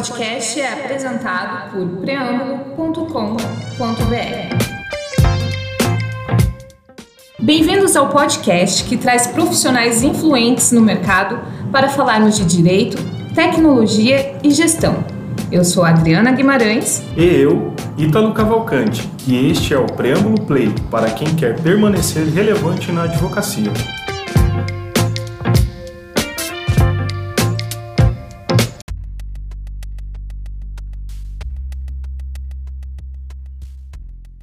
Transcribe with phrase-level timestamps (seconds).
[0.00, 3.36] podcast é apresentado por preâmbulo.com.br.
[7.38, 11.38] Bem-vindos ao podcast que traz profissionais influentes no mercado
[11.70, 12.96] para falarmos de direito,
[13.34, 15.04] tecnologia e gestão.
[15.52, 17.02] Eu sou Adriana Guimarães.
[17.14, 19.06] E eu, Ítalo Cavalcante.
[19.26, 23.70] E este é o Preâmbulo Play para quem quer permanecer relevante na advocacia.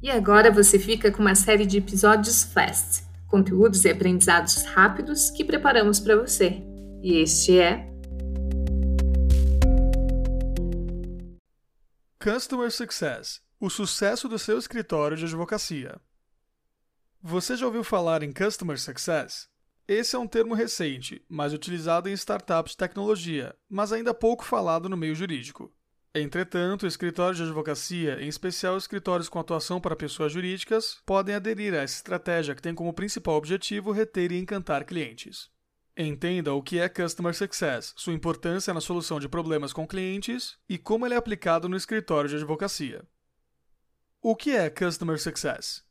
[0.08, 5.44] E agora você fica com uma série de episódios Fast, conteúdos e aprendizados rápidos que
[5.44, 6.62] preparamos para você.
[7.02, 7.86] E este é
[12.18, 16.00] Customer Success o sucesso do seu escritório de advocacia.
[17.22, 19.46] Você já ouviu falar em Customer Success?
[19.86, 24.88] Esse é um termo recente, mais utilizado em startups de tecnologia, mas ainda pouco falado
[24.88, 25.70] no meio jurídico.
[26.14, 31.78] Entretanto, escritórios de advocacia, em especial escritórios com atuação para pessoas jurídicas, podem aderir a
[31.78, 35.50] essa estratégia que tem como principal objetivo reter e encantar clientes.
[35.96, 40.78] Entenda o que é Customer Success, sua importância na solução de problemas com clientes e
[40.78, 43.04] como ele é aplicado no escritório de advocacia.
[44.22, 45.84] O que é Customer Success?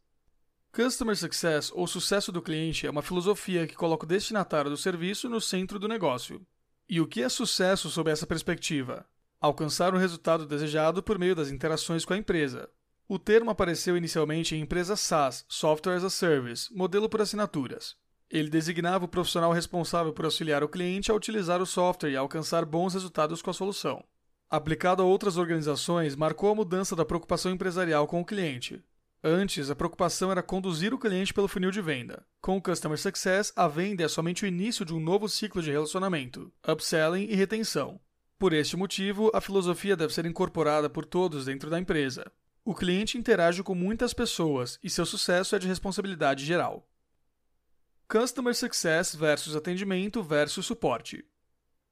[0.71, 5.29] Customer Success, ou sucesso do cliente, é uma filosofia que coloca o destinatário do serviço
[5.29, 6.45] no centro do negócio.
[6.89, 9.05] E o que é sucesso sob essa perspectiva?
[9.39, 12.69] Alcançar o resultado desejado por meio das interações com a empresa.
[13.07, 17.95] O termo apareceu inicialmente em empresas SaaS, Software as a Service, modelo por assinaturas.
[18.29, 22.65] Ele designava o profissional responsável por auxiliar o cliente a utilizar o software e alcançar
[22.65, 24.03] bons resultados com a solução.
[24.49, 28.83] Aplicado a outras organizações, marcou a mudança da preocupação empresarial com o cliente.
[29.23, 32.25] Antes, a preocupação era conduzir o cliente pelo funil de venda.
[32.41, 35.71] Com o Customer Success, a venda é somente o início de um novo ciclo de
[35.71, 37.99] relacionamento, upselling e retenção.
[38.39, 42.31] Por este motivo, a filosofia deve ser incorporada por todos dentro da empresa.
[42.63, 46.87] O cliente interage com muitas pessoas e seu sucesso é de responsabilidade geral.
[48.07, 51.25] Customer Success versus atendimento versus suporte.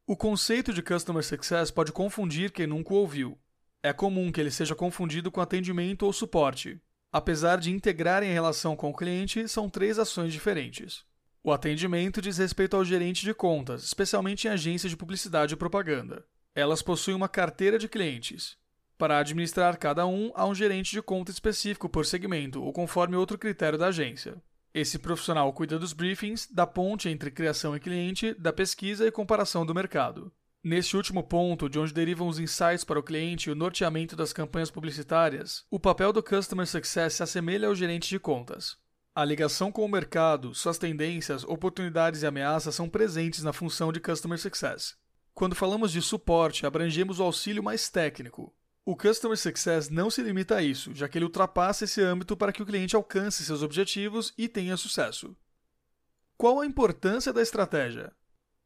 [0.06, 3.40] O conceito de Customer Success pode confundir quem nunca o ouviu.
[3.82, 6.80] É comum que ele seja confundido com atendimento ou suporte.
[7.12, 11.04] Apesar de integrarem a relação com o cliente, são três ações diferentes.
[11.44, 16.24] O atendimento diz respeito ao gerente de contas, especialmente em agências de publicidade e propaganda.
[16.56, 18.56] Elas possuem uma carteira de clientes.
[18.98, 23.38] Para administrar cada um, há um gerente de conta específico por segmento ou conforme outro
[23.38, 24.42] critério da agência.
[24.74, 29.66] Esse profissional cuida dos briefings, da ponte entre criação e cliente, da pesquisa e comparação
[29.66, 30.32] do mercado.
[30.64, 34.32] Neste último ponto, de onde derivam os insights para o cliente e o norteamento das
[34.32, 38.78] campanhas publicitárias, o papel do Customer Success se assemelha ao gerente de contas.
[39.14, 44.00] A ligação com o mercado, suas tendências, oportunidades e ameaças são presentes na função de
[44.00, 44.96] Customer Success.
[45.36, 48.56] Quando falamos de suporte, abrangemos o auxílio mais técnico.
[48.86, 52.54] O Customer Success não se limita a isso, já que ele ultrapassa esse âmbito para
[52.54, 55.36] que o cliente alcance seus objetivos e tenha sucesso.
[56.38, 58.14] Qual a importância da estratégia?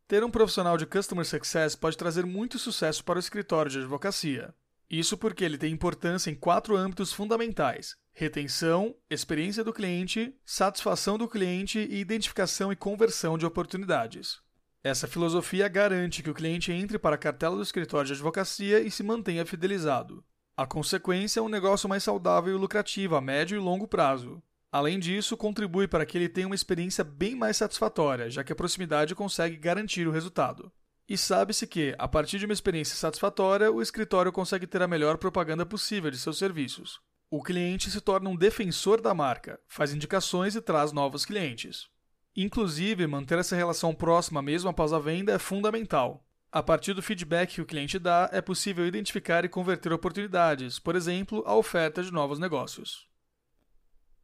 [0.08, 4.54] Ter um profissional de Customer Success pode trazer muito sucesso para o escritório de advocacia.
[4.88, 11.28] Isso porque ele tem importância em quatro âmbitos fundamentais: retenção, experiência do cliente, satisfação do
[11.28, 14.48] cliente e identificação e conversão de oportunidades.
[14.82, 18.90] Essa filosofia garante que o cliente entre para a cartela do escritório de advocacia e
[18.90, 20.24] se mantenha fidelizado.
[20.56, 24.42] A consequência é um negócio mais saudável e lucrativo a médio e longo prazo.
[24.72, 28.56] Além disso, contribui para que ele tenha uma experiência bem mais satisfatória, já que a
[28.56, 30.72] proximidade consegue garantir o resultado.
[31.10, 35.18] E sabe-se que, a partir de uma experiência satisfatória, o escritório consegue ter a melhor
[35.18, 37.02] propaganda possível de seus serviços.
[37.32, 41.90] O cliente se torna um defensor da marca, faz indicações e traz novos clientes.
[42.36, 46.26] Inclusive, manter essa relação próxima mesmo após a venda é fundamental.
[46.52, 50.96] A partir do feedback que o cliente dá, é possível identificar e converter oportunidades, por
[50.96, 53.08] exemplo, a oferta de novos negócios.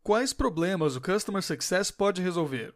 [0.01, 2.73] Quais problemas o Customer Success pode resolver?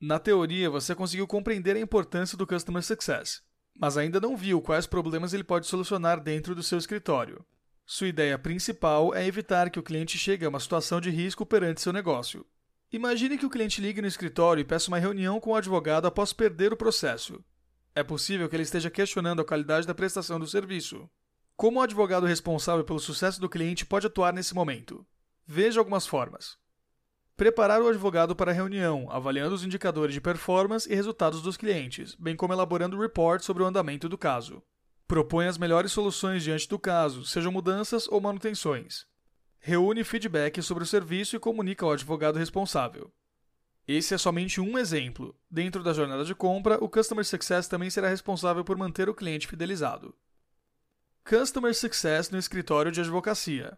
[0.00, 3.42] Na teoria, você conseguiu compreender a importância do Customer Success,
[3.78, 7.44] mas ainda não viu quais problemas ele pode solucionar dentro do seu escritório.
[7.84, 11.80] Sua ideia principal é evitar que o cliente chegue a uma situação de risco perante
[11.80, 12.44] seu negócio.
[12.92, 16.32] Imagine que o cliente ligue no escritório e peça uma reunião com o advogado após
[16.32, 17.44] perder o processo.
[17.94, 21.08] É possível que ele esteja questionando a qualidade da prestação do serviço.
[21.56, 25.04] Como o advogado responsável pelo sucesso do cliente pode atuar nesse momento?
[25.44, 26.56] Veja algumas formas.
[27.36, 32.14] Preparar o advogado para a reunião, avaliando os indicadores de performance e resultados dos clientes,
[32.14, 34.62] bem como elaborando reports sobre o andamento do caso.
[35.08, 39.06] Propõe as melhores soluções diante do caso, sejam mudanças ou manutenções
[39.66, 43.12] reúne feedback sobre o serviço e comunica ao advogado responsável.
[43.84, 45.36] Esse é somente um exemplo.
[45.50, 49.48] Dentro da jornada de compra, o Customer Success também será responsável por manter o cliente
[49.48, 50.14] fidelizado.
[51.28, 53.76] Customer Success no escritório de advocacia.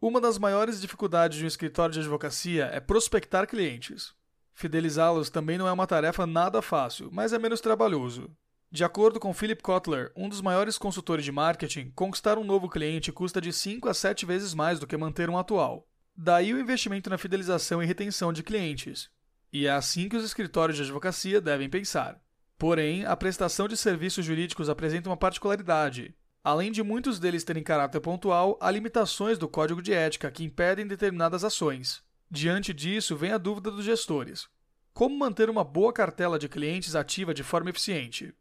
[0.00, 4.12] Uma das maiores dificuldades de um escritório de advocacia é prospectar clientes.
[4.52, 8.36] Fidelizá-los também não é uma tarefa nada fácil, mas é menos trabalhoso.
[8.74, 13.12] De acordo com Philip Kotler, um dos maiores consultores de marketing, conquistar um novo cliente
[13.12, 15.86] custa de 5 a 7 vezes mais do que manter um atual.
[16.16, 19.08] Daí o investimento na fidelização e retenção de clientes.
[19.52, 22.20] E é assim que os escritórios de advocacia devem pensar.
[22.58, 26.12] Porém, a prestação de serviços jurídicos apresenta uma particularidade.
[26.42, 30.84] Além de muitos deles terem caráter pontual, há limitações do código de ética que impedem
[30.84, 32.02] determinadas ações.
[32.28, 34.48] Diante disso, vem a dúvida dos gestores:
[34.92, 38.34] como manter uma boa cartela de clientes ativa de forma eficiente?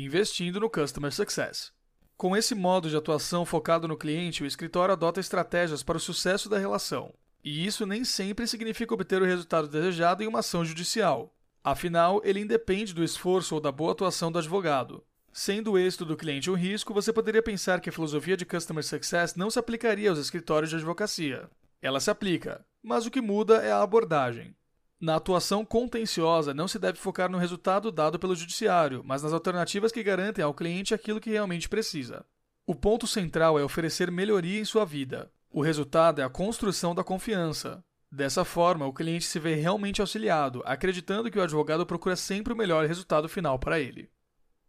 [0.00, 1.72] Investindo no Customer Success.
[2.16, 6.48] Com esse modo de atuação focado no cliente, o escritório adota estratégias para o sucesso
[6.48, 7.12] da relação.
[7.42, 11.34] E isso nem sempre significa obter o resultado desejado em uma ação judicial.
[11.64, 15.02] Afinal, ele independe do esforço ou da boa atuação do advogado.
[15.32, 18.84] Sendo o êxito do cliente um risco, você poderia pensar que a filosofia de Customer
[18.84, 21.50] Success não se aplicaria aos escritórios de advocacia.
[21.82, 24.54] Ela se aplica, mas o que muda é a abordagem.
[25.00, 29.92] Na atuação contenciosa, não se deve focar no resultado dado pelo judiciário, mas nas alternativas
[29.92, 32.26] que garantem ao cliente aquilo que realmente precisa.
[32.66, 35.30] O ponto central é oferecer melhoria em sua vida.
[35.50, 37.82] O resultado é a construção da confiança.
[38.10, 42.56] Dessa forma, o cliente se vê realmente auxiliado, acreditando que o advogado procura sempre o
[42.56, 44.10] melhor resultado final para ele.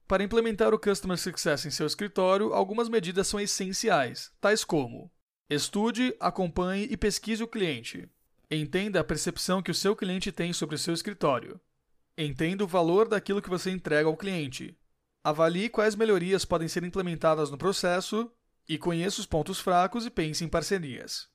[0.07, 5.11] Para implementar o Customer Success em seu escritório, algumas medidas são essenciais, tais como:
[5.49, 8.07] estude, acompanhe e pesquise o cliente.
[8.51, 11.59] Entenda a percepção que o seu cliente tem sobre o seu escritório.
[12.17, 14.75] Entenda o valor daquilo que você entrega ao cliente.
[15.23, 18.31] Avalie quais melhorias podem ser implementadas no processo
[18.67, 21.29] e conheça os pontos fracos e pense em parcerias.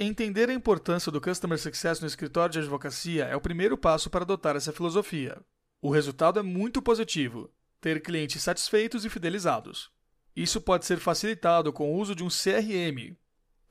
[0.00, 4.24] Entender a importância do Customer Success no escritório de advocacia é o primeiro passo para
[4.24, 5.40] adotar essa filosofia.
[5.80, 9.90] O resultado é muito positivo, ter clientes satisfeitos e fidelizados.
[10.34, 13.16] Isso pode ser facilitado com o uso de um CRM.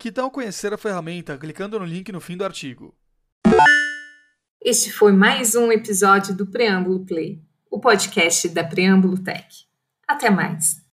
[0.02, 2.96] Que tal conhecer a ferramenta clicando no link no fim do artigo?
[4.64, 9.66] Este foi mais um episódio do Preâmbulo Play, o podcast da Preâmbulo Tech.
[10.08, 10.82] Até mais!